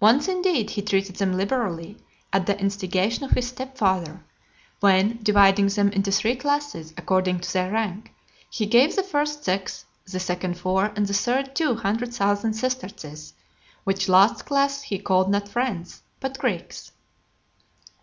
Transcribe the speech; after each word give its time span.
Once, 0.00 0.26
indeed, 0.26 0.70
he 0.70 0.80
treated 0.80 1.16
them 1.16 1.36
liberally, 1.36 1.98
at 2.32 2.46
the 2.46 2.58
instigation 2.58 3.24
of 3.24 3.32
his 3.32 3.48
step 3.48 3.76
father, 3.76 4.24
when, 4.78 5.18
dividing 5.22 5.66
them 5.66 5.90
into 5.90 6.10
three 6.10 6.34
classes, 6.34 6.94
according 6.96 7.38
to 7.38 7.52
their 7.52 7.70
rank, 7.70 8.10
he 8.48 8.64
gave 8.64 8.96
the 8.96 9.02
(221) 9.02 9.12
first 9.12 9.44
six, 9.44 9.84
the 10.10 10.18
second 10.18 10.56
four, 10.58 10.86
and 10.96 11.06
the 11.08 11.12
third 11.12 11.54
two, 11.54 11.74
hundred 11.74 12.14
thousand 12.14 12.54
sesterces, 12.54 13.34
which 13.84 14.08
last 14.08 14.46
class 14.46 14.80
he 14.84 14.98
called 14.98 15.28
not 15.30 15.46
friends, 15.46 16.00
but 16.20 16.38
Greeks. 16.38 16.92